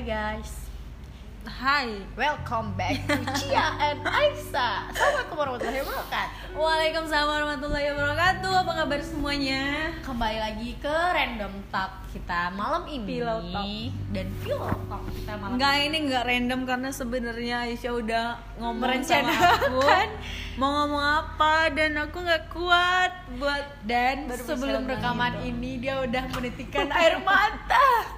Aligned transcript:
Hai 0.00 0.08
guys, 0.40 0.52
Hai 1.44 1.92
welcome 2.16 2.72
back 2.72 3.04
to 3.04 3.20
Cia 3.36 3.76
and 3.76 4.00
Aisa. 4.08 4.88
Assalamualaikum 4.88 5.36
warahmatullahi 5.36 5.84
wabarakatuh. 5.84 6.56
Waalaikumsalam 6.56 7.28
warahmatullahi 7.28 7.86
wabarakatuh 7.92 8.52
Apa 8.64 8.72
kabar 8.80 9.00
semuanya? 9.04 9.92
Kembali 10.00 10.40
lagi 10.40 10.72
ke 10.80 10.88
Random 10.88 11.52
Talk 11.68 11.92
kita 12.16 12.48
malam 12.56 12.88
ini 12.88 13.20
Pillow 13.20 13.44
Talk. 13.52 13.68
dan 14.16 14.26
Pillow 14.40 14.72
Talk 14.88 15.04
kita 15.12 15.32
malam 15.36 15.52
Enggak 15.60 15.74
ini 15.84 15.96
enggak 16.08 16.24
random 16.24 16.60
karena 16.64 16.90
sebenarnya 16.96 17.56
Aisyah 17.68 17.92
udah 17.92 18.24
ngomong 18.56 19.04
sama 19.04 19.36
aku 19.36 19.84
Mau 20.56 20.70
ngomong 20.80 21.04
apa 21.04 21.76
dan 21.76 22.00
aku 22.00 22.24
nggak 22.24 22.48
kuat 22.48 23.12
buat 23.36 23.84
dan 23.84 24.32
sebelum 24.32 24.88
rekaman 24.88 25.44
itu. 25.44 25.52
ini 25.52 25.70
dia 25.76 26.00
udah 26.00 26.24
menitikan 26.32 26.88
air 26.88 27.20
mata 27.20 28.16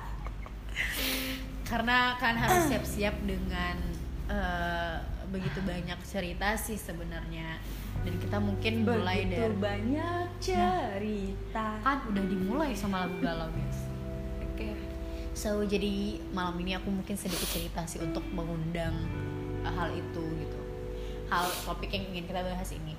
karena 1.72 2.20
kan 2.20 2.36
harus 2.36 2.68
siap-siap 2.68 3.16
dengan 3.24 3.80
eh, 4.28 5.00
begitu 5.32 5.64
banyak 5.64 5.96
cerita 6.04 6.52
sih 6.60 6.76
sebenarnya. 6.76 7.56
Dan 8.04 8.20
kita 8.20 8.36
mungkin 8.36 8.84
mulai 8.84 9.24
Begitu 9.24 9.40
dari 9.40 9.56
banyak 9.56 10.27
cerita. 10.36 11.80
kan 11.80 12.04
udah 12.12 12.24
dimulai 12.28 12.77
sama 12.77 13.08
lagu 13.08 13.16
galau 13.24 13.48
guys. 13.56 13.80
Oke. 14.52 14.77
So 15.32 15.64
jadi 15.64 16.20
malam 16.36 16.60
ini 16.60 16.77
aku 16.77 16.92
mungkin 16.92 17.16
sedikit 17.16 17.48
cerita 17.48 17.88
sih 17.88 18.04
untuk 18.04 18.27
mengundang 18.36 18.92
uh, 19.64 19.72
hal 19.72 19.96
itu 19.96 20.22
gitu. 20.44 20.60
Hal 21.32 21.48
topik 21.64 21.88
yang 21.88 22.04
ingin 22.12 22.28
kita 22.28 22.44
bahas 22.44 22.68
ini. 22.77 22.92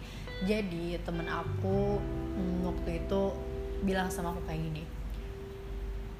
Jadi 0.50 0.98
temen 1.05 1.30
aku 1.30 2.02
mm, 2.34 2.66
waktu 2.66 3.05
itu 3.05 3.22
bilang 3.86 4.09
sama 4.09 4.33
aku 4.33 4.42
kayak 4.50 4.66
gini 4.66 4.83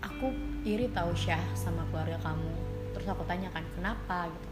aku 0.04 0.36
iri 0.68 0.92
tahu 0.92 1.16
Syah 1.16 1.42
sama 1.56 1.88
keluarga 1.88 2.20
kamu. 2.20 2.52
Terus 2.92 3.08
aku 3.08 3.23
tanyakan 3.23 3.64
kenapa? 3.73 4.28
gitu. 4.28 4.50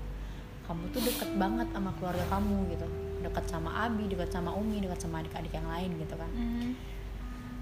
Kamu 0.65 0.83
tuh 0.95 1.01
deket 1.03 1.29
banget 1.35 1.67
sama 1.75 1.91
keluarga 1.99 2.25
kamu 2.31 2.71
gitu. 2.71 2.87
Deket 3.21 3.45
sama 3.51 3.69
Abi 3.85 4.07
deket 4.07 4.31
sama 4.31 4.55
Umi 4.55 4.81
deket 4.81 5.03
sama 5.03 5.19
adik-adik 5.19 5.53
yang 5.53 5.67
lain 5.67 5.91
gitu 5.99 6.15
kan. 6.15 6.31
Hmm. 6.31 6.73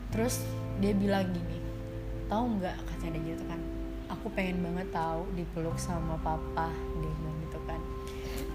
terus 0.10 0.42
dia 0.82 0.90
bilang 0.98 1.30
gini 1.30 1.62
tahu 2.26 2.58
nggak 2.58 2.78
kata 2.82 3.14
dia 3.14 3.38
gitu 3.38 3.45
kan 3.45 3.62
aku 4.10 4.26
pengen 4.34 4.66
banget 4.66 4.90
tahu 4.90 5.22
dipeluk 5.38 5.78
sama 5.78 6.17
papa 6.26 6.73
dia 6.98 7.14
bilang 7.14 7.38
gitu 7.45 7.60
kan. 7.70 7.82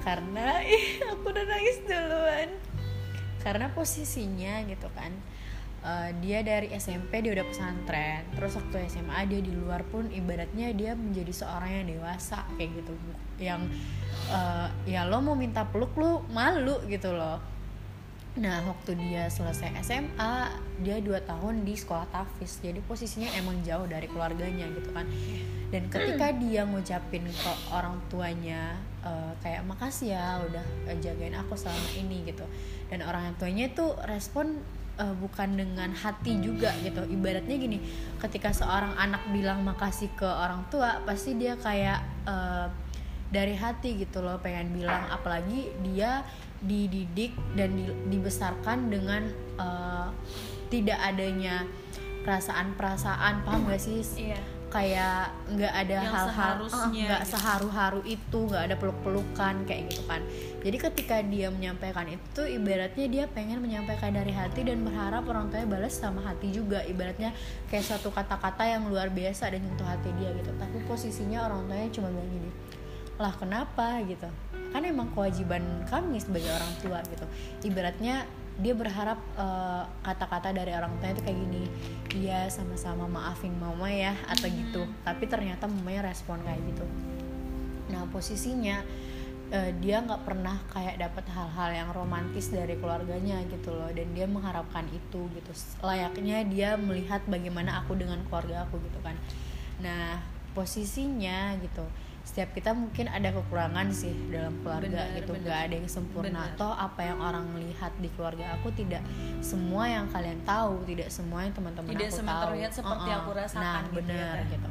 Karena 0.03 0.61
ih 0.67 0.99
aku 1.15 1.31
udah 1.31 1.45
nangis 1.47 1.79
duluan. 1.87 2.51
Karena 3.39 3.71
posisinya 3.71 4.67
gitu 4.67 4.91
kan 4.99 5.15
eh, 5.85 6.11
dia 6.25 6.41
dari 6.41 6.73
SMP 6.73 7.21
dia 7.21 7.37
udah 7.37 7.47
pesantren. 7.47 8.25
Terus 8.33 8.57
waktu 8.57 8.89
SMA 8.89 9.21
dia 9.29 9.41
di 9.45 9.53
luar 9.53 9.85
pun 9.85 10.09
ibaratnya 10.09 10.73
dia 10.73 10.97
menjadi 10.97 11.31
seorang 11.45 11.85
yang 11.85 11.87
dewasa 12.01 12.49
kayak 12.57 12.81
gitu. 12.81 12.93
Yang 13.39 13.69
eh, 14.33 14.69
ya 14.89 15.05
lo 15.05 15.21
mau 15.21 15.37
minta 15.37 15.69
peluk 15.69 15.93
lo 16.01 16.25
malu 16.33 16.81
gitu 16.89 17.12
loh. 17.12 17.39
Nah 18.35 18.67
waktu 18.67 18.99
dia 18.99 19.31
selesai 19.31 19.79
SMA 19.87 20.51
dia 20.83 20.99
dua 20.99 21.23
tahun 21.23 21.62
di 21.62 21.79
sekolah 21.79 22.11
tafis. 22.11 22.59
Jadi 22.59 22.83
posisinya 22.83 23.31
emang 23.39 23.62
jauh 23.62 23.87
dari 23.87 24.11
keluarganya 24.11 24.67
gitu 24.75 24.91
kan. 24.91 25.07
Dan 25.71 25.91
ketika 25.91 26.31
dia 26.39 26.62
ngucapin 26.67 27.27
ke 27.29 27.53
orang 27.71 28.01
tuanya 28.11 28.75
eh, 29.05 29.33
kayak 29.45 29.62
makasih 29.69 30.17
ya 30.17 30.41
udah 30.43 30.65
jagain 30.99 31.37
aku 31.37 31.55
selama 31.55 31.89
ini 31.95 32.27
gitu. 32.27 32.43
Dan 32.91 33.07
orang 33.07 33.37
tuanya 33.39 33.71
itu 33.71 33.95
respon 34.09 34.65
eh, 34.98 35.14
bukan 35.19 35.59
dengan 35.59 35.91
hati 35.92 36.39
juga 36.41 36.70
gitu. 36.83 37.05
Ibaratnya 37.06 37.56
gini 37.56 37.78
ketika 38.20 38.50
seorang 38.55 38.95
anak 38.97 39.23
bilang 39.31 39.62
makasih 39.62 40.11
ke 40.14 40.27
orang 40.27 40.64
tua 40.69 41.03
pasti 41.05 41.37
dia 41.39 41.59
kayak 41.59 42.00
eh, 42.27 42.66
dari 43.34 43.55
hati 43.59 43.99
gitu 43.99 44.22
loh 44.22 44.38
pengen 44.38 44.75
bilang. 44.75 45.06
Apalagi 45.10 45.71
dia 45.82 46.22
dididik 46.65 47.34
dan 47.59 47.75
di- 47.77 47.99
dibesarkan 48.10 48.88
dengan 48.91 49.22
eh, 49.59 50.09
tidak 50.71 50.99
adanya 51.03 51.66
perasaan-perasaan. 52.25 53.44
Paham 53.44 53.69
gak 53.69 53.82
sih? 53.82 54.00
Iya 54.16 54.41
kayak 54.75 55.31
nggak 55.55 55.71
ada 55.71 55.99
hal-hal 56.03 56.55
nggak 56.91 57.23
gitu. 57.23 57.31
seharu-haru 57.31 58.03
itu 58.03 58.39
nggak 58.51 58.62
ada 58.67 58.75
peluk-pelukan 58.75 59.55
kayak 59.71 59.87
gitu 59.87 60.03
kan. 60.11 60.19
Jadi 60.67 60.77
ketika 60.83 61.17
dia 61.23 61.47
menyampaikan 61.55 62.11
itu 62.11 62.43
ibaratnya 62.43 63.07
dia 63.07 63.25
pengen 63.31 63.62
menyampaikan 63.62 64.11
dari 64.11 64.35
hati 64.35 64.67
dan 64.67 64.83
berharap 64.83 65.23
orang 65.31 65.55
tuanya 65.55 65.71
balas 65.71 65.95
sama 65.95 66.27
hati 66.27 66.51
juga. 66.51 66.83
Ibaratnya 66.83 67.31
kayak 67.71 67.87
suatu 67.87 68.11
kata-kata 68.11 68.67
yang 68.67 68.91
luar 68.91 69.15
biasa 69.15 69.55
dan 69.55 69.62
nyentuh 69.62 69.87
hati 69.87 70.11
dia 70.19 70.35
gitu. 70.35 70.51
Tapi 70.59 70.77
posisinya 70.91 71.47
orang 71.47 71.71
tuanya 71.71 71.89
cuma 71.95 72.11
bilang 72.11 72.31
gini 72.35 72.51
lah 73.15 73.31
kenapa? 73.39 74.03
gitu. 74.11 74.27
Kan 74.75 74.83
emang 74.83 75.15
kewajiban 75.15 75.62
kami 75.87 76.19
sebagai 76.19 76.51
orang 76.51 76.73
tua 76.83 76.99
gitu. 77.06 77.27
Ibaratnya 77.71 78.27
dia 78.54 78.75
berharap 78.75 79.19
eh, 79.34 79.84
kata-kata 80.06 80.54
dari 80.54 80.70
orang 80.75 80.94
tua 81.03 81.10
itu 81.10 81.22
kayak 81.26 81.38
gini 81.38 81.65
iya 82.15 82.47
sama-sama 82.47 83.10
maafin 83.10 83.54
mama 83.59 83.91
ya 83.91 84.15
atau 84.31 84.47
gitu. 84.47 84.87
Tapi 85.03 85.26
ternyata 85.26 85.66
mamanya 85.66 86.06
respon 86.06 86.38
kayak 86.47 86.62
gitu. 86.70 86.87
Nah 87.91 88.06
posisinya 88.14 88.78
eh, 89.50 89.70
dia 89.82 89.98
nggak 89.98 90.22
pernah 90.22 90.54
kayak 90.70 91.03
dapat 91.03 91.25
hal-hal 91.34 91.70
yang 91.75 91.91
romantis 91.91 92.54
dari 92.54 92.78
keluarganya 92.78 93.43
gitu 93.50 93.75
loh. 93.75 93.91
Dan 93.91 94.14
dia 94.14 94.31
mengharapkan 94.31 94.87
itu 94.94 95.26
gitu. 95.34 95.53
Layaknya 95.82 96.47
dia 96.47 96.70
melihat 96.78 97.26
bagaimana 97.26 97.82
aku 97.82 97.98
dengan 97.98 98.22
keluarga 98.31 98.70
aku 98.70 98.78
gitu 98.78 99.03
kan. 99.03 99.19
Nah 99.82 100.22
posisinya 100.54 101.59
gitu 101.59 101.82
setiap 102.25 102.57
kita 102.57 102.73
mungkin 102.73 103.07
ada 103.12 103.31
kekurangan 103.31 103.93
sih 103.93 104.11
dalam 104.33 104.57
keluarga 104.65 105.05
Benar, 105.07 105.17
gitu 105.21 105.33
nggak 105.45 105.61
ada 105.69 105.75
yang 105.77 105.89
sempurna 105.93 106.43
Benar. 106.49 106.57
toh 106.57 106.73
apa 106.73 107.01
yang 107.05 107.21
orang 107.21 107.47
lihat 107.61 107.93
di 108.01 108.09
keluarga 108.17 108.57
aku 108.57 108.73
tidak 108.73 109.05
semua 109.45 109.85
yang 109.87 110.09
kalian 110.09 110.41
tahu 110.43 110.83
tidak 110.89 111.12
semua 111.12 111.45
yang 111.45 111.53
teman-teman 111.53 111.93
aku 111.93 112.09
semua 112.09 112.35
tahu 112.41 112.45
terlihat 112.51 112.73
seperti 112.73 113.09
Uh-uh. 113.12 113.21
aku 113.21 113.31
rasakan 113.37 113.61
nah 113.61 113.81
gitu 113.85 113.93
ya, 113.93 113.97
benar 114.01 114.35
Teh. 114.35 114.47
gitu 114.57 114.71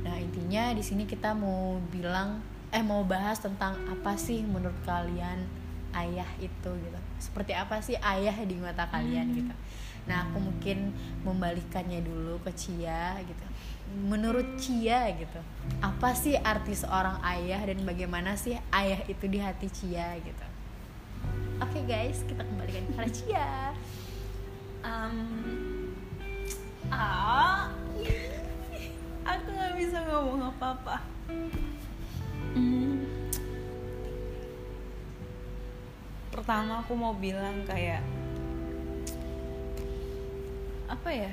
nah 0.00 0.16
intinya 0.16 0.64
di 0.72 0.82
sini 0.82 1.04
kita 1.04 1.30
mau 1.36 1.76
bilang 1.92 2.40
eh 2.72 2.80
mau 2.80 3.04
bahas 3.04 3.36
tentang 3.38 3.76
apa 3.86 4.16
sih 4.16 4.40
menurut 4.40 4.80
kalian 4.88 5.44
ayah 5.92 6.30
itu 6.40 6.70
gitu 6.70 6.98
seperti 7.20 7.52
apa 7.52 7.76
sih 7.84 7.98
ayah 8.00 8.34
di 8.46 8.56
mata 8.56 8.88
kalian 8.88 9.26
Hmm. 9.30 9.36
gitu 9.36 9.54
nah 10.08 10.24
aku 10.24 10.40
mungkin 10.40 10.96
membalikannya 11.28 12.00
dulu 12.00 12.40
ke 12.40 12.50
Cia 12.56 13.20
gitu 13.20 13.44
menurut 13.90 14.58
Cia 14.62 15.10
gitu 15.18 15.40
apa 15.82 16.14
sih 16.14 16.38
arti 16.38 16.74
seorang 16.78 17.18
ayah 17.26 17.60
dan 17.66 17.82
bagaimana 17.82 18.38
sih 18.38 18.58
ayah 18.70 19.00
itu 19.10 19.26
di 19.26 19.38
hati 19.42 19.66
Cia 19.70 20.18
gitu? 20.22 20.46
Oke 21.60 21.84
guys 21.84 22.22
kita 22.24 22.42
kembalikan 22.46 22.86
ke 22.94 23.10
Cia. 23.10 23.74
Um, 24.80 25.92
ah 26.88 27.68
aku 29.30 29.46
nggak 29.52 29.74
bisa 29.76 29.98
ngomong 30.08 30.54
apa-apa. 30.56 30.96
Hmm. 32.56 32.90
pertama 36.40 36.82
aku 36.82 36.96
mau 36.96 37.14
bilang 37.14 37.62
kayak 37.68 38.02
apa 40.90 41.10
ya 41.12 41.32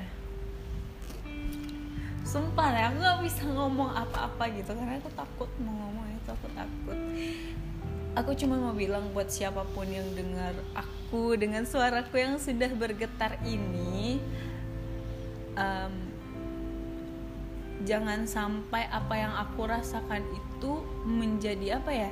sumpah 2.28 2.68
ya 2.76 2.84
aku 2.92 3.00
nggak 3.00 3.20
bisa 3.24 3.42
ngomong 3.48 3.88
apa-apa 3.96 4.52
gitu 4.52 4.76
karena 4.76 5.00
aku 5.00 5.08
takut 5.16 5.48
mau 5.64 5.72
ngomong 5.72 6.06
itu 6.12 6.28
aku 6.28 6.46
takut. 6.52 6.98
Aku 8.20 8.30
cuma 8.36 8.60
mau 8.60 8.74
bilang 8.76 9.08
buat 9.16 9.32
siapa 9.32 9.64
pun 9.72 9.88
yang 9.88 10.04
dengar 10.12 10.52
aku 10.76 11.40
dengan 11.40 11.64
suaraku 11.64 12.20
yang 12.20 12.36
sudah 12.36 12.68
bergetar 12.76 13.40
ini 13.46 14.20
em, 15.56 15.94
jangan 17.88 18.28
sampai 18.28 18.84
apa 18.92 19.14
yang 19.16 19.32
aku 19.32 19.64
rasakan 19.64 20.20
itu 20.28 20.84
menjadi 21.08 21.80
apa 21.80 21.90
ya? 21.96 22.10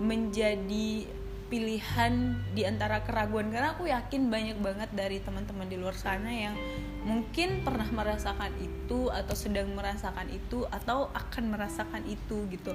Menjadi 0.00 1.04
pilihan 1.50 2.38
di 2.54 2.62
antara 2.62 3.02
keraguan. 3.02 3.50
Karena 3.50 3.74
aku 3.74 3.90
yakin 3.90 4.30
banyak 4.30 4.58
banget 4.62 4.88
dari 4.94 5.18
teman-teman 5.18 5.66
di 5.66 5.76
luar 5.76 5.98
sana 5.98 6.30
yang 6.30 6.54
mungkin 7.02 7.66
pernah 7.66 7.90
merasakan 7.90 8.54
itu 8.62 9.10
atau 9.10 9.34
sedang 9.34 9.74
merasakan 9.74 10.30
itu 10.30 10.64
atau 10.70 11.10
akan 11.10 11.44
merasakan 11.50 12.06
itu 12.06 12.46
gitu. 12.48 12.72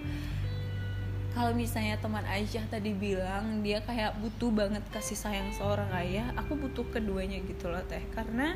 Kalau 1.36 1.52
misalnya 1.52 2.00
teman 2.00 2.24
Aisyah 2.24 2.68
tadi 2.72 2.96
bilang 2.96 3.64
dia 3.64 3.84
kayak 3.84 4.20
butuh 4.20 4.52
banget 4.52 4.84
kasih 4.92 5.20
sayang 5.20 5.52
seorang 5.52 5.92
ayah 6.00 6.32
aku 6.40 6.56
butuh 6.56 6.88
keduanya 6.92 7.40
gitu 7.44 7.72
loh 7.72 7.84
teh. 7.88 8.04
Karena 8.12 8.56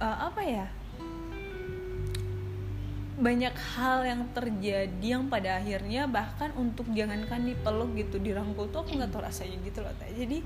eh, 0.00 0.18
apa 0.20 0.44
ya 0.44 0.68
banyak 3.24 3.56
hal 3.56 4.04
yang 4.04 4.28
terjadi 4.36 5.00
yang 5.00 5.32
pada 5.32 5.56
akhirnya 5.56 6.04
bahkan 6.04 6.52
untuk 6.60 6.84
jangankan 6.92 7.48
dipeluk 7.48 7.96
gitu 7.96 8.20
dirangkul 8.20 8.68
tuh 8.68 8.84
aku 8.84 9.00
nggak 9.00 9.08
tahu 9.08 9.24
rasanya 9.24 9.56
gitu 9.64 9.80
loh 9.80 9.94
teh 9.96 10.12
jadi 10.12 10.44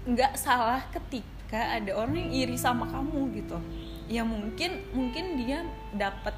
nggak 0.00 0.32
salah 0.36 0.80
ketika 0.88 1.76
ada 1.76 1.92
orang 1.92 2.24
yang 2.24 2.32
iri 2.46 2.56
sama 2.56 2.88
kamu 2.88 3.36
gitu. 3.36 3.60
Ya 4.08 4.24
mungkin 4.24 4.80
mungkin 4.96 5.36
dia 5.36 5.60
dapat 5.92 6.32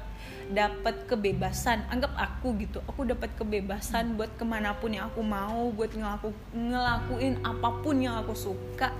dapat 0.51 1.07
kebebasan. 1.07 1.87
Anggap 1.87 2.11
aku 2.19 2.59
gitu 2.59 2.83
aku 2.83 3.07
dapat 3.07 3.31
kebebasan 3.39 4.19
buat 4.19 4.35
ke 4.35 4.43
mana 4.43 4.75
pun 4.75 4.91
yang 4.91 5.07
aku 5.07 5.23
mau 5.23 5.71
buat 5.71 5.95
ngelaku 5.95 6.35
ngelakuin 6.51 7.39
apa 7.39 7.69
pun 7.79 7.95
yang 8.03 8.19
aku 8.19 8.35
suka 8.35 8.91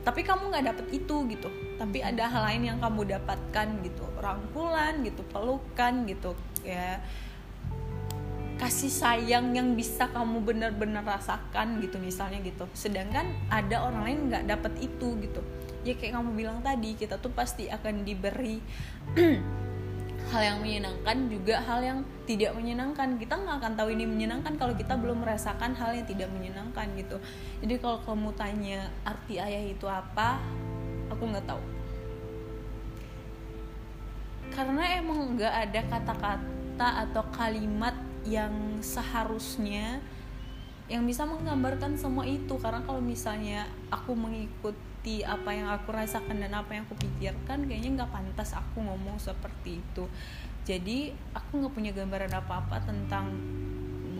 tapi 0.00 0.24
kamu 0.24 0.48
nggak 0.48 0.66
dapet 0.72 0.86
itu 0.96 1.16
gitu. 1.28 1.48
Tapi 1.76 1.98
ada 2.00 2.28
hal 2.28 2.42
lain 2.48 2.62
yang 2.72 2.78
kamu 2.80 3.20
dapatkan 3.20 3.68
gitu. 3.84 4.04
Rangkulan 4.20 5.04
gitu. 5.04 5.20
Pelukan 5.28 6.08
gitu. 6.08 6.32
Ya 6.64 7.04
kasih 8.60 8.92
sayang 8.92 9.56
yang 9.56 9.72
bisa 9.72 10.12
kamu 10.12 10.44
benar-benar 10.44 11.00
rasakan 11.04 11.80
gitu 11.80 11.96
misalnya 11.96 12.44
gitu. 12.44 12.68
Sedangkan 12.76 13.28
ada 13.48 13.84
orang 13.84 14.02
lain 14.04 14.18
nggak 14.28 14.44
dapet 14.48 14.72
itu 14.84 15.16
gitu. 15.20 15.40
Ya 15.80 15.96
kayak 15.96 16.20
kamu 16.20 16.30
bilang 16.36 16.58
tadi 16.60 16.92
kita 16.92 17.16
tuh 17.16 17.32
pasti 17.32 17.72
akan 17.72 18.04
diberi 18.04 18.60
hal 20.30 20.42
yang 20.46 20.58
menyenangkan 20.62 21.16
juga 21.26 21.58
hal 21.66 21.80
yang 21.82 21.98
tidak 22.24 22.54
menyenangkan. 22.54 23.18
Kita 23.18 23.34
nggak 23.34 23.56
akan 23.58 23.72
tahu 23.74 23.88
ini 23.90 24.06
menyenangkan 24.06 24.54
kalau 24.54 24.74
kita 24.78 24.94
belum 24.94 25.26
merasakan 25.26 25.74
hal 25.74 25.90
yang 25.98 26.06
tidak 26.06 26.30
menyenangkan 26.30 26.86
gitu. 26.94 27.18
Jadi 27.58 27.74
kalau 27.82 27.98
kamu 28.06 28.30
tanya 28.38 28.86
arti 29.02 29.42
ayah 29.42 29.64
itu 29.66 29.86
apa? 29.90 30.38
Aku 31.10 31.26
nggak 31.26 31.46
tahu. 31.50 31.62
Karena 34.54 34.82
emang 34.98 35.34
nggak 35.34 35.54
ada 35.68 35.80
kata-kata 35.90 36.88
atau 37.10 37.22
kalimat 37.34 37.94
yang 38.22 38.78
seharusnya 38.78 39.98
yang 40.86 41.06
bisa 41.06 41.26
menggambarkan 41.26 41.98
semua 41.98 42.22
itu. 42.26 42.54
Karena 42.58 42.82
kalau 42.86 43.02
misalnya 43.02 43.66
aku 43.90 44.14
mengikuti 44.14 44.89
apa 45.24 45.50
yang 45.56 45.68
aku 45.72 45.96
rasakan 45.96 46.44
dan 46.44 46.52
apa 46.52 46.76
yang 46.76 46.84
aku 46.84 46.92
pikirkan 47.00 47.64
kayaknya 47.64 48.04
nggak 48.04 48.12
pantas 48.12 48.52
aku 48.52 48.84
ngomong 48.84 49.16
seperti 49.16 49.80
itu. 49.80 50.04
Jadi 50.68 51.16
aku 51.32 51.64
nggak 51.64 51.72
punya 51.72 51.92
gambaran 51.96 52.32
apa-apa 52.36 52.84
tentang 52.84 53.32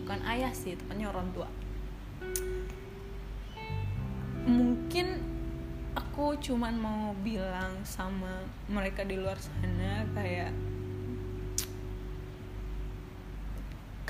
bukan 0.01 0.19
ayah 0.25 0.49
sih 0.49 0.73
tepatnya 0.73 1.13
orang 1.13 1.29
tua. 1.37 1.47
Mungkin 4.41 5.21
aku 5.93 6.33
cuman 6.41 6.73
mau 6.81 7.13
bilang 7.21 7.77
sama 7.85 8.41
mereka 8.65 9.05
di 9.05 9.21
luar 9.21 9.37
sana 9.37 10.01
kayak 10.17 10.49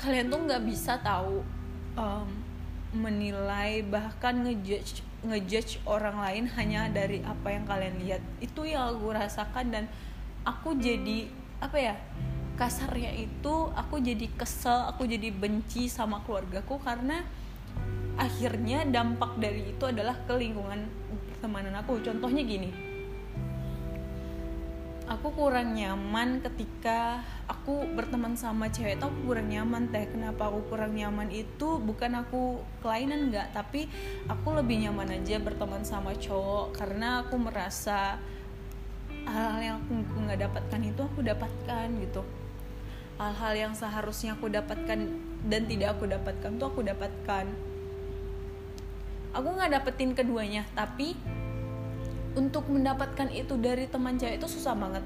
kalian 0.00 0.32
tuh 0.32 0.40
nggak 0.48 0.64
bisa 0.66 0.98
tahu 0.98 1.44
um, 1.94 2.26
menilai 2.90 3.86
bahkan 3.86 4.42
ngejudge 4.42 5.11
ngejudge 5.22 5.82
orang 5.86 6.18
lain 6.18 6.44
hanya 6.58 6.90
dari 6.90 7.22
apa 7.22 7.48
yang 7.50 7.64
kalian 7.66 7.96
lihat. 8.02 8.22
Itu 8.42 8.66
yang 8.66 8.94
aku 8.94 9.14
rasakan 9.14 9.70
dan 9.70 9.84
aku 10.42 10.74
jadi 10.78 11.30
apa 11.62 11.78
ya 11.78 11.94
kasarnya 12.58 13.14
itu 13.16 13.54
aku 13.72 14.02
jadi 14.02 14.26
kesel 14.34 14.90
aku 14.90 15.06
jadi 15.06 15.30
benci 15.30 15.86
sama 15.86 16.20
keluargaku 16.26 16.78
karena 16.82 17.22
akhirnya 18.18 18.84
dampak 18.84 19.40
dari 19.40 19.72
itu 19.72 19.84
adalah 19.88 20.18
ke 20.26 20.34
lingkungan 20.36 20.84
pertemanan 21.32 21.74
aku. 21.80 22.02
Contohnya 22.02 22.42
gini 22.44 22.91
aku 25.12 25.28
kurang 25.36 25.76
nyaman 25.76 26.40
ketika 26.40 27.20
aku 27.44 27.84
berteman 27.92 28.32
sama 28.32 28.72
cewek 28.72 28.96
itu 28.96 29.04
aku 29.04 29.20
kurang 29.28 29.52
nyaman 29.52 29.92
teh. 29.92 30.08
Kenapa 30.08 30.48
aku 30.48 30.72
kurang 30.72 30.96
nyaman 30.96 31.28
itu? 31.28 31.76
Bukan 31.76 32.16
aku 32.16 32.64
kelainan 32.80 33.28
nggak. 33.28 33.52
Tapi 33.52 33.92
aku 34.32 34.48
lebih 34.56 34.88
nyaman 34.88 35.20
aja 35.20 35.36
berteman 35.36 35.84
sama 35.84 36.16
cowok. 36.16 36.72
Karena 36.72 37.20
aku 37.24 37.36
merasa 37.36 38.16
hal-hal 39.28 39.60
yang 39.60 39.78
aku 39.84 40.16
nggak 40.16 40.40
dapatkan 40.48 40.80
itu 40.80 41.00
aku 41.04 41.20
dapatkan 41.20 41.86
gitu. 42.00 42.22
Hal-hal 43.20 43.52
yang 43.68 43.72
seharusnya 43.76 44.40
aku 44.40 44.48
dapatkan 44.48 44.98
dan 45.44 45.62
tidak 45.68 46.00
aku 46.00 46.08
dapatkan 46.08 46.50
tuh 46.56 46.66
aku 46.72 46.80
dapatkan. 46.80 47.46
Aku 49.36 49.48
nggak 49.48 49.76
dapetin 49.76 50.16
keduanya 50.16 50.64
tapi 50.72 51.16
untuk 52.32 52.68
mendapatkan 52.68 53.28
itu 53.32 53.54
dari 53.60 53.84
teman 53.88 54.16
cewek 54.16 54.40
itu 54.40 54.48
susah 54.48 54.72
banget. 54.76 55.04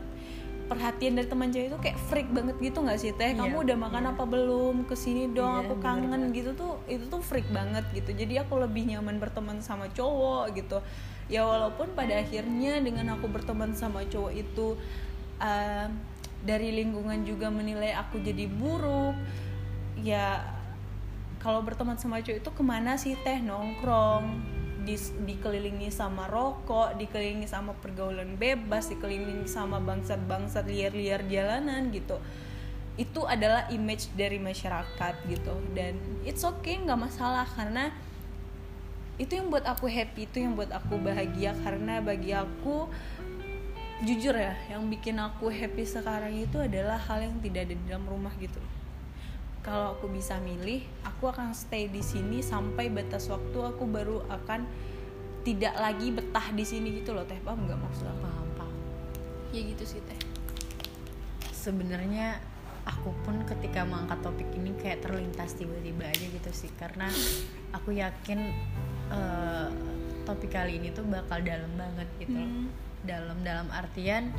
Perhatian 0.66 1.14
dari 1.14 1.30
teman 1.30 1.54
cewek 1.54 1.70
itu 1.70 1.78
kayak 1.78 1.98
freak 2.10 2.28
banget 2.34 2.58
gitu 2.58 2.82
nggak 2.82 2.98
sih 2.98 3.14
teh? 3.14 3.38
Kamu 3.38 3.62
yeah, 3.62 3.64
udah 3.70 3.76
makan 3.78 4.04
yeah. 4.06 4.12
apa 4.14 4.24
belum? 4.26 4.76
Ke 4.90 4.98
sini 4.98 5.30
dong 5.30 5.62
yeah, 5.62 5.62
aku 5.66 5.74
kangen 5.78 6.34
gitu 6.34 6.50
tuh 6.58 6.82
itu 6.90 7.06
tuh 7.06 7.22
freak 7.22 7.46
banget 7.54 7.86
gitu. 7.94 8.10
Jadi 8.10 8.42
aku 8.42 8.58
lebih 8.58 8.90
nyaman 8.90 9.22
berteman 9.22 9.62
sama 9.62 9.86
cowok 9.94 10.54
gitu. 10.58 10.82
Ya 11.30 11.46
walaupun 11.46 11.94
pada 11.94 12.18
akhirnya 12.18 12.82
dengan 12.82 13.14
aku 13.14 13.30
berteman 13.30 13.74
sama 13.74 14.06
cowok 14.06 14.32
itu 14.34 14.74
uh, 15.38 15.86
dari 16.42 16.70
lingkungan 16.74 17.26
juga 17.26 17.50
menilai 17.50 17.94
aku 17.94 18.22
jadi 18.22 18.46
buruk 18.46 19.18
ya 20.02 20.46
kalau 21.42 21.62
berteman 21.62 21.94
sama 21.94 22.22
cowok 22.22 22.42
itu 22.42 22.50
ke 22.50 22.62
mana 22.66 22.98
sih 22.98 23.14
teh? 23.22 23.38
Nongkrong 23.38 24.55
di, 24.86 24.94
dikelilingi 24.96 25.90
sama 25.90 26.30
rokok, 26.30 26.94
dikelilingi 26.94 27.50
sama 27.50 27.74
pergaulan 27.74 28.38
bebas, 28.38 28.86
dikelilingi 28.86 29.50
sama 29.50 29.82
bangsat-bangsat 29.82 30.64
liar-liar 30.70 31.26
jalanan 31.26 31.90
gitu. 31.90 32.22
Itu 32.94 33.26
adalah 33.26 33.66
image 33.74 34.08
dari 34.14 34.38
masyarakat 34.38 35.14
gitu 35.26 35.54
dan 35.74 35.98
it's 36.22 36.46
okay 36.46 36.78
nggak 36.78 36.96
masalah 36.96 37.44
karena 37.44 37.90
itu 39.18 39.34
yang 39.34 39.50
buat 39.50 39.66
aku 39.66 39.90
happy, 39.90 40.30
itu 40.30 40.44
yang 40.44 40.54
buat 40.54 40.70
aku 40.70 41.00
bahagia 41.02 41.56
karena 41.66 41.98
bagi 41.98 42.36
aku 42.36 42.86
jujur 44.04 44.36
ya, 44.36 44.54
yang 44.70 44.86
bikin 44.92 45.16
aku 45.16 45.48
happy 45.48 45.88
sekarang 45.88 46.36
itu 46.36 46.60
adalah 46.60 47.00
hal 47.00 47.24
yang 47.24 47.36
tidak 47.40 47.66
ada 47.66 47.74
di 47.74 47.84
dalam 47.88 48.04
rumah 48.04 48.32
gitu 48.38 48.60
kalau 49.66 49.98
aku 49.98 50.06
bisa 50.06 50.38
milih 50.38 50.86
aku 51.02 51.26
akan 51.26 51.50
stay 51.50 51.90
di 51.90 51.98
sini 51.98 52.38
sampai 52.38 52.86
batas 52.86 53.26
waktu 53.26 53.58
aku 53.58 53.82
baru 53.90 54.22
akan 54.30 54.62
tidak 55.42 55.74
lagi 55.74 56.14
betah 56.14 56.54
di 56.54 56.62
sini 56.62 57.02
gitu 57.02 57.10
loh 57.10 57.26
teh. 57.26 57.38
Paham 57.42 57.66
nggak 57.66 57.78
maksud 57.78 58.06
aku? 58.06 58.22
Paham 58.22 58.48
paham. 58.54 58.76
Ya 59.50 59.60
gitu 59.66 59.82
sih 59.82 59.98
teh. 60.06 60.18
Sebenarnya 61.50 62.38
aku 62.86 63.10
pun 63.26 63.42
ketika 63.42 63.82
mengangkat 63.82 64.22
topik 64.22 64.46
ini 64.54 64.70
kayak 64.78 65.02
terlintas 65.02 65.58
tiba-tiba 65.58 66.06
aja 66.06 66.26
gitu 66.30 66.50
sih 66.54 66.70
karena 66.78 67.10
aku 67.76 67.90
yakin 67.98 68.54
uh, 69.10 69.66
topik 70.22 70.54
kali 70.54 70.78
ini 70.78 70.94
tuh 70.94 71.02
bakal 71.06 71.42
dalam 71.42 71.74
banget 71.74 72.06
gitu 72.22 72.38
hmm. 72.38 72.70
dalam 73.02 73.38
dalam 73.42 73.66
artian 73.74 74.30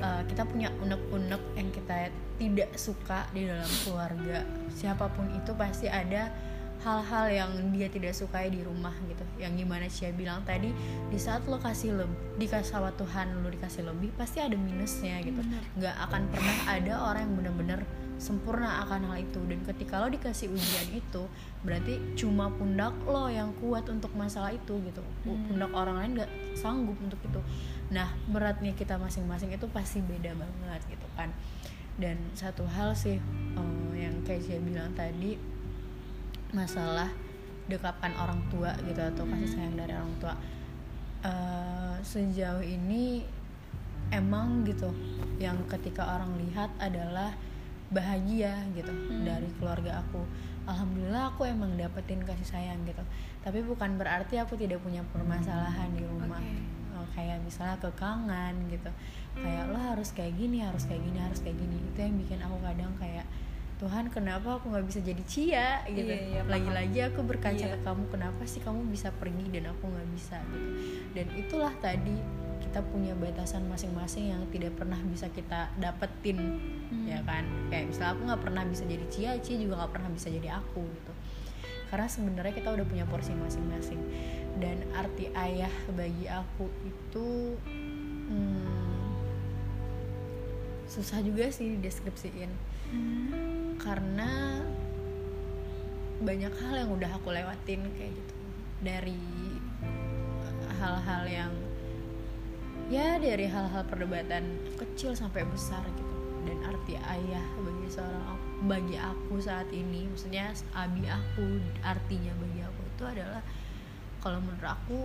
uh, 0.00 0.22
kita 0.26 0.42
punya 0.46 0.72
unek-unek 0.82 1.42
yang 1.58 1.68
kita 1.74 2.10
tidak 2.38 2.70
suka 2.78 3.26
di 3.34 3.46
dalam 3.46 3.70
keluarga. 3.84 4.46
Siapa 4.72 5.10
pun 5.12 5.26
itu 5.34 5.52
pasti 5.58 5.90
ada 5.90 6.30
hal-hal 6.78 7.26
yang 7.26 7.50
dia 7.74 7.90
tidak 7.90 8.14
sukai 8.14 8.54
di 8.54 8.62
rumah 8.62 8.94
gitu. 9.10 9.24
Yang 9.42 9.52
gimana 9.66 9.86
Cia 9.90 10.10
bilang 10.14 10.46
tadi 10.46 10.70
di 11.10 11.18
saat 11.18 11.42
lo 11.50 11.58
kasih 11.58 11.98
lebih 11.98 12.18
dikasih 12.38 12.78
sama 12.78 12.94
Tuhan 12.94 13.42
lo 13.42 13.50
dikasih 13.50 13.82
lebih 13.82 14.14
pasti 14.14 14.38
ada 14.38 14.54
minusnya 14.54 15.18
gitu. 15.26 15.42
Nggak 15.74 15.96
akan 16.06 16.22
pernah 16.30 16.56
ada 16.70 16.94
orang 17.02 17.22
yang 17.26 17.34
benar-benar 17.42 17.80
sempurna 18.18 18.86
akan 18.86 19.10
hal 19.10 19.18
itu. 19.26 19.42
Dan 19.50 19.58
ketika 19.66 19.98
lo 19.98 20.06
dikasih 20.06 20.54
ujian 20.54 20.88
itu 20.94 21.22
berarti 21.66 21.98
cuma 22.14 22.46
pundak 22.54 22.94
lo 23.02 23.26
yang 23.26 23.50
kuat 23.58 23.90
untuk 23.90 24.14
masalah 24.14 24.54
itu 24.54 24.78
gitu. 24.86 25.02
Hmm. 25.26 25.50
pundak 25.50 25.74
orang 25.74 25.96
lain 25.98 26.10
nggak 26.22 26.30
sanggup 26.54 26.94
untuk 27.02 27.18
itu 27.26 27.42
nah 27.88 28.12
beratnya 28.28 28.76
kita 28.76 29.00
masing-masing 29.00 29.48
itu 29.48 29.64
pasti 29.72 30.04
beda 30.04 30.36
banget 30.36 30.80
gitu 30.92 31.08
kan. 31.16 31.32
Dan 31.98 32.20
satu 32.36 32.62
hal 32.68 32.94
sih 32.94 33.18
uh, 33.58 33.90
yang 33.96 34.22
kayak 34.22 34.44
saya 34.46 34.60
bilang 34.62 34.92
tadi 34.94 35.34
masalah 36.54 37.10
dekapan 37.68 38.14
orang 38.16 38.40
tua 38.48 38.72
gitu 38.86 39.00
atau 39.02 39.24
kasih 39.28 39.50
sayang 39.50 39.74
dari 39.76 39.92
orang 39.92 40.14
tua. 40.20 40.34
Uh, 41.18 41.98
sejauh 42.06 42.62
ini 42.62 43.26
emang 44.14 44.62
gitu 44.62 44.88
yang 45.42 45.58
ketika 45.66 46.06
orang 46.06 46.38
lihat 46.38 46.70
adalah 46.78 47.34
bahagia 47.90 48.68
gitu 48.76 48.92
hmm. 48.92 49.24
dari 49.24 49.48
keluarga 49.58 50.04
aku. 50.04 50.22
Alhamdulillah 50.68 51.32
aku 51.32 51.48
emang 51.48 51.74
dapetin 51.80 52.20
kasih 52.20 52.44
sayang 52.44 52.84
gitu. 52.84 53.00
Tapi 53.40 53.64
bukan 53.64 53.96
berarti 53.96 54.36
aku 54.36 54.54
tidak 54.60 54.84
punya 54.84 55.00
permasalahan 55.08 55.88
di 55.96 56.04
rumah. 56.04 56.38
Okay 56.38 56.67
kayak 57.14 57.38
misalnya 57.44 57.76
kekangan 57.78 58.54
gitu. 58.70 58.90
Kayak 59.38 59.70
lo 59.70 59.78
harus 59.78 60.10
kayak 60.10 60.34
gini 60.34 60.64
harus 60.64 60.82
kayak 60.86 61.02
gini 61.02 61.18
harus 61.18 61.38
kayak 61.42 61.56
gini. 61.58 61.76
Itu 61.92 61.98
yang 62.02 62.14
bikin 62.18 62.38
aku 62.42 62.56
kadang 62.64 62.92
kayak 62.98 63.26
Tuhan 63.78 64.10
kenapa 64.10 64.58
aku 64.58 64.74
nggak 64.74 64.86
bisa 64.90 65.00
jadi 65.02 65.22
Cia? 65.22 65.70
Gitu. 65.86 66.10
Iya, 66.10 66.42
iya, 66.42 66.42
lagi-lagi 66.50 66.98
aku 67.14 67.22
berkaca 67.22 67.62
iya. 67.62 67.78
ke 67.78 67.78
kamu 67.86 68.10
kenapa 68.10 68.42
sih 68.42 68.58
kamu 68.58 68.90
bisa 68.90 69.14
pergi 69.14 69.46
dan 69.54 69.70
aku 69.70 69.86
nggak 69.86 70.08
bisa? 70.18 70.42
Gitu. 70.50 70.68
Dan 71.14 71.26
itulah 71.38 71.74
tadi 71.78 72.18
kita 72.58 72.82
punya 72.90 73.14
batasan 73.14 73.70
masing-masing 73.70 74.34
yang 74.34 74.42
tidak 74.50 74.74
pernah 74.74 74.98
bisa 75.06 75.30
kita 75.30 75.70
dapetin. 75.78 76.58
Hmm. 76.88 77.04
ya 77.04 77.20
kan? 77.22 77.44
Kayak 77.70 77.94
misalnya 77.94 78.10
aku 78.16 78.22
nggak 78.32 78.42
pernah 78.42 78.62
bisa 78.66 78.82
jadi 78.88 79.04
Cia 79.12 79.32
Cia 79.38 79.56
juga 79.60 79.74
nggak 79.84 79.92
pernah 79.94 80.10
bisa 80.10 80.26
jadi 80.32 80.48
aku 80.58 80.82
gitu 80.82 81.12
karena 81.88 82.08
sebenarnya 82.08 82.54
kita 82.54 82.68
udah 82.72 82.86
punya 82.86 83.04
porsi 83.08 83.32
masing-masing. 83.32 84.00
Dan 84.58 84.82
arti 84.92 85.30
ayah 85.38 85.72
bagi 85.94 86.26
aku 86.26 86.66
itu 86.82 87.54
hmm, 87.62 89.06
susah 90.90 91.22
juga 91.22 91.48
sih 91.52 91.78
deskripsiin 91.78 92.50
karena 93.78 94.62
banyak 96.18 96.50
hal 96.50 96.74
yang 96.82 96.90
udah 96.90 97.10
aku 97.14 97.30
lewatin 97.30 97.86
kayak 97.94 98.12
gitu. 98.12 98.34
Dari 98.82 99.22
hal-hal 100.78 101.22
yang 101.26 101.52
ya 102.88 103.20
dari 103.20 103.44
hal-hal 103.46 103.84
perdebatan 103.84 104.56
kecil 104.80 105.12
sampai 105.12 105.44
besar 105.44 105.84
gitu 105.84 106.17
dan 106.44 106.58
arti 106.64 106.94
ayah 106.94 107.46
bagi 107.58 107.86
seorang 107.88 108.36
bagi 108.64 108.96
aku 108.96 109.38
saat 109.38 109.68
ini. 109.70 110.06
Maksudnya 110.06 110.50
abi 110.72 111.06
aku 111.06 111.58
artinya 111.80 112.32
bagi 112.36 112.60
aku 112.62 112.80
itu 112.84 113.02
adalah 113.06 113.42
kalau 114.18 114.38
menurut 114.38 114.66
aku 114.66 114.98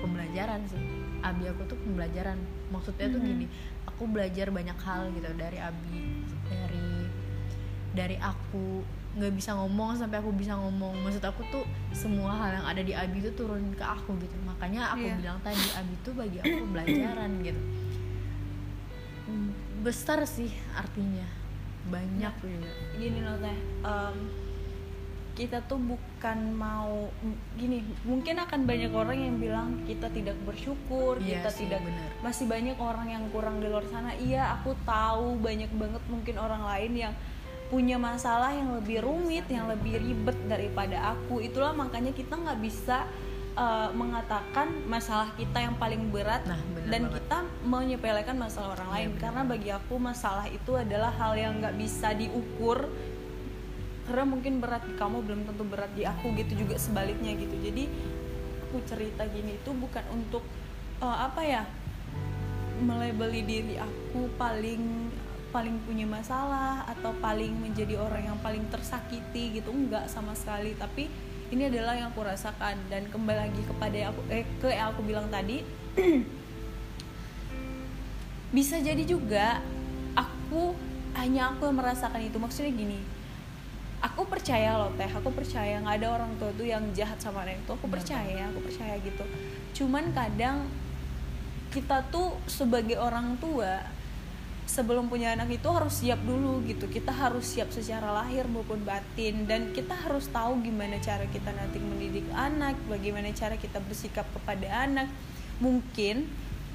pembelajaran 0.00 0.60
sih. 0.68 0.80
Abi 1.20 1.48
aku 1.48 1.64
tuh 1.64 1.78
pembelajaran. 1.80 2.36
Maksudnya 2.68 3.08
tuh 3.08 3.20
gini 3.20 3.46
aku 3.84 4.04
belajar 4.06 4.48
banyak 4.48 4.76
hal 4.76 5.08
gitu 5.10 5.28
dari 5.34 5.58
abi 5.58 5.98
dari 6.46 6.88
dari 7.92 8.16
aku. 8.16 8.84
Nggak 9.16 9.32
bisa 9.32 9.56
ngomong 9.56 9.96
sampai 9.96 10.20
aku 10.20 10.28
bisa 10.36 10.52
ngomong. 10.52 11.00
Maksud 11.00 11.24
aku 11.24 11.40
tuh 11.48 11.64
semua 11.96 12.36
hal 12.36 12.60
yang 12.60 12.66
ada 12.68 12.82
di 12.84 12.92
abi 12.92 13.24
itu 13.24 13.32
turun 13.32 13.72
ke 13.72 13.80
aku 13.80 14.12
gitu. 14.20 14.36
Makanya 14.44 14.92
aku 14.92 15.08
Iya. 15.08 15.16
bilang 15.16 15.40
tadi 15.40 15.64
abi 15.72 15.94
tuh 16.04 16.12
bagi 16.12 16.36
aku 16.38 16.52
pembelajaran 16.68 17.30
gitu 17.40 17.60
besar 19.86 20.26
sih 20.26 20.50
artinya. 20.74 21.22
Banyak. 21.86 22.34
Juga 22.42 22.70
gini 22.98 23.22
loh 23.22 23.38
teh. 23.38 23.58
Em, 23.86 24.16
kita 25.36 25.60
tuh 25.68 25.76
bukan 25.76 26.38
mau 26.56 27.12
gini 27.60 27.84
mungkin 28.08 28.40
akan 28.40 28.64
banyak 28.64 28.88
orang 28.88 29.20
yang 29.20 29.36
bilang 29.36 29.68
kita 29.84 30.08
tidak 30.08 30.32
bersyukur 30.48 31.20
Iya 31.20 31.44
kita 31.44 31.50
sih, 31.52 31.68
tidak 31.68 31.84
benar. 31.84 32.08
masih 32.24 32.48
banyak 32.48 32.76
orang 32.80 33.08
yang 33.12 33.24
kurang 33.30 33.60
di 33.60 33.68
luar 33.68 33.84
sana. 33.92 34.16
Iya 34.16 34.56
aku 34.58 34.72
tahu 34.88 35.36
banyak 35.38 35.68
banget 35.76 36.02
mungkin 36.08 36.40
orang 36.40 36.64
lain 36.64 36.92
yang 36.96 37.14
punya 37.68 38.00
masalah 38.00 38.54
yang 38.54 38.80
lebih 38.80 39.04
rumit 39.04 39.44
yang 39.52 39.68
lebih 39.68 40.00
ribet 40.00 40.38
daripada 40.48 41.12
aku. 41.14 41.44
Itulah 41.44 41.76
makanya 41.76 42.16
kita 42.16 42.32
nggak 42.32 42.58
bisa 42.64 43.04
eh, 43.56 43.90
mengatakan 43.92 44.68
masalah 44.84 45.32
kita 45.34 45.58
yang 45.58 45.74
paling 45.76 46.12
berat 46.12 46.44
Nah, 46.44 46.60
dan 46.86 47.08
banget. 47.08 47.24
kita 47.24 47.38
menyepelekan 47.64 48.36
masalah 48.36 48.76
orang 48.76 48.90
lain 48.92 49.08
benar. 49.12 49.20
karena 49.22 49.42
bagi 49.42 49.70
aku 49.72 49.94
masalah 49.96 50.46
itu 50.46 50.76
adalah 50.76 51.10
hal 51.10 51.32
yang 51.34 51.58
nggak 51.58 51.74
bisa 51.74 52.12
diukur 52.12 52.86
karena 54.06 54.22
mungkin 54.22 54.62
berat 54.62 54.86
di 54.86 54.94
kamu 54.94 55.18
belum 55.18 55.40
tentu 55.50 55.64
berat 55.66 55.90
di 55.92 56.06
aku 56.06 56.30
gitu 56.36 56.62
juga 56.62 56.78
sebaliknya 56.78 57.34
gitu 57.34 57.58
jadi 57.58 57.90
aku 58.68 58.78
cerita 58.86 59.26
gini 59.26 59.58
itu 59.58 59.70
bukan 59.72 60.04
untuk 60.14 60.44
eh, 61.00 61.18
apa 61.18 61.42
ya 61.42 61.64
melebeli 62.76 63.40
diri 63.42 63.74
aku 63.80 64.28
paling 64.36 65.08
paling 65.48 65.80
punya 65.88 66.04
masalah 66.04 66.84
atau 66.84 67.16
paling 67.16 67.56
menjadi 67.56 67.96
orang 67.96 68.28
yang 68.28 68.38
paling 68.44 68.68
tersakiti 68.68 69.56
gitu 69.56 69.72
enggak 69.72 70.04
sama 70.06 70.36
sekali 70.36 70.76
tapi 70.76 71.08
ini 71.50 71.70
adalah 71.70 71.94
yang 71.94 72.10
aku 72.10 72.26
rasakan. 72.26 72.76
Dan 72.90 73.06
kembali 73.10 73.38
lagi 73.50 73.62
kepada 73.62 73.96
yang 73.96 74.10
aku 74.14 74.22
eh 74.32 74.44
ke 74.58 74.68
yang 74.70 74.90
aku 74.94 75.00
bilang 75.06 75.26
tadi 75.30 75.62
bisa 78.56 78.78
jadi 78.78 79.02
juga 79.02 79.60
aku 80.16 80.74
hanya 81.18 81.54
aku 81.54 81.68
yang 81.70 81.78
merasakan 81.78 82.22
itu. 82.22 82.36
Maksudnya 82.38 82.72
gini 82.74 82.98
aku 84.02 84.28
percaya 84.28 84.76
loh 84.76 84.92
teh. 84.94 85.08
Aku 85.08 85.30
percaya 85.32 85.78
nggak 85.82 85.96
ada 86.02 86.08
orang 86.20 86.32
tua 86.38 86.50
tuh 86.54 86.66
yang 86.66 86.82
jahat 86.92 87.18
sama 87.18 87.42
anak 87.46 87.62
itu 87.62 87.72
aku 87.72 87.86
percaya 87.88 88.50
aku 88.50 88.60
percaya 88.62 88.94
gitu. 89.02 89.24
Cuman 89.82 90.12
kadang 90.14 90.66
kita 91.70 92.00
tuh 92.08 92.32
sebagai 92.48 92.96
orang 92.96 93.36
tua 93.36 93.95
sebelum 94.66 95.06
punya 95.06 95.32
anak 95.32 95.48
itu 95.56 95.68
harus 95.70 96.02
siap 96.02 96.18
dulu 96.26 96.60
gitu. 96.66 96.90
Kita 96.90 97.14
harus 97.14 97.46
siap 97.46 97.70
secara 97.70 98.10
lahir 98.12 98.44
maupun 98.50 98.82
batin. 98.82 99.46
Dan 99.46 99.70
kita 99.72 99.94
harus 99.94 100.26
tahu 100.28 100.58
gimana 100.60 100.98
cara 100.98 101.24
kita 101.30 101.54
nanti 101.54 101.78
mendidik 101.78 102.26
anak 102.34 102.74
bagaimana 102.90 103.30
cara 103.32 103.54
kita 103.54 103.78
bersikap 103.80 104.26
kepada 104.34 104.66
anak. 104.84 105.08
Mungkin 105.62 106.26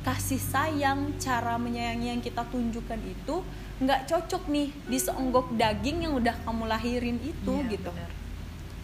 kasih 0.02 0.42
sayang 0.42 1.14
cara 1.22 1.62
menyayangi 1.62 2.08
yang 2.10 2.22
kita 2.26 2.42
tunjukkan 2.50 2.98
itu 3.06 3.46
nggak 3.82 4.10
cocok 4.10 4.50
nih 4.50 4.74
di 4.90 4.98
seonggok 4.98 5.54
daging 5.54 6.10
yang 6.10 6.14
udah 6.18 6.34
kamu 6.42 6.66
lahirin 6.66 7.18
itu 7.22 7.54
Iya, 7.54 7.70
gitu. 7.78 7.90
benar. 7.94 8.10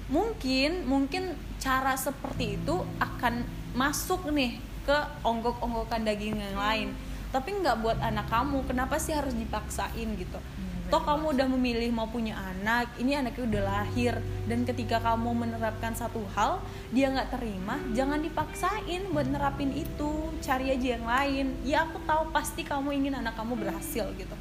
mungkin 0.08 0.72
mungkin 0.86 1.24
cara 1.58 1.98
seperti 1.98 2.62
itu 2.62 2.86
akan 3.02 3.44
masuk 3.74 4.30
nih 4.30 4.62
ke 4.86 4.98
onggok-onggokan 5.22 6.06
daging 6.06 6.38
yang 6.40 6.58
lain 6.58 6.90
tapi 7.31 7.60
nggak 7.60 7.84
buat 7.84 8.00
anak 8.00 8.27
kamu. 8.31 8.63
Kenapa 8.67 8.98
sih 8.98 9.13
harus 9.15 9.36
dipaksain 9.36 10.10
gitu? 10.15 10.39
Iya, 10.39 10.93
toh 10.93 11.03
kamu 11.03 11.36
udah 11.36 11.48
memilih 11.51 11.91
mau 11.91 12.07
punya 12.07 12.39
anak 12.39 12.96
ini 12.96 13.19
anaknya 13.19 13.43
udah 13.43 13.63
lahir 13.67 14.13
dan 14.48 14.63
ketika 14.63 15.03
kamu 15.03 15.36
menerapkan 15.36 15.91
satu 15.91 16.24
hal 16.31 16.63
dia 16.96 17.12
nggak 17.12 17.36
terima 17.36 17.75
jangan 17.91 18.24
dipaksain 18.24 19.03
buat 19.12 19.27
nerapin 19.27 19.75
itu. 19.75 20.31
Cari 20.39 20.72
aja 20.72 20.88
yang 20.96 21.05
lain. 21.05 21.46
Ya 21.67 21.84
aku 21.84 22.00
tahu 22.07 22.31
pasti 22.31 22.63
kamu 22.63 22.96
ingin 23.03 23.19
anak 23.19 23.36
kamu 23.36 23.60
berhasil 23.60 24.07
gitu. 24.15 24.36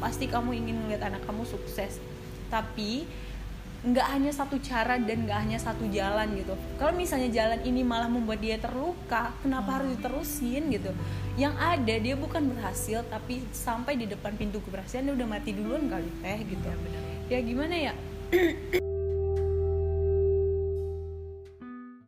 Pasti 0.00 0.24
kamu 0.24 0.56
ingin 0.56 0.76
melihat 0.86 1.12
anak 1.12 1.26
kamu 1.28 1.44
sukses. 1.44 2.00
Tapi 2.48 3.04
nggak 3.80 4.06
hanya 4.12 4.28
satu 4.28 4.60
cara 4.60 5.00
dan 5.00 5.24
nggak 5.24 5.38
hanya 5.40 5.58
satu 5.58 5.88
jalan 5.88 6.36
gitu. 6.36 6.52
Kalau 6.76 6.92
misalnya 6.92 7.32
jalan 7.32 7.60
ini 7.64 7.80
malah 7.80 8.12
membuat 8.12 8.44
dia 8.44 8.60
terluka 8.60 9.32
kenapa 9.40 9.80
harus 9.80 9.96
diterusin 9.96 10.68
gitu? 10.68 10.92
Yang 11.40 11.54
ada 11.56 11.94
dia 11.96 12.14
bukan 12.18 12.52
berhasil 12.52 13.00
tapi 13.08 13.40
sampai 13.56 13.96
di 13.96 14.04
depan 14.04 14.36
pintu 14.36 14.60
keberhasilan 14.60 15.08
dia 15.08 15.14
udah 15.16 15.28
mati 15.28 15.50
duluan 15.56 15.88
kali 15.88 16.10
teh 16.20 16.40
gitu. 16.44 16.66
Iya, 16.68 16.76
benar. 16.76 17.02
ya 17.30 17.38
gimana 17.40 17.74
ya 17.78 17.94